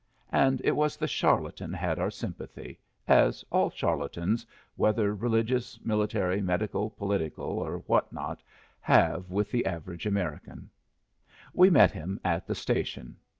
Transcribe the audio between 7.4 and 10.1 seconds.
or what not, have with the average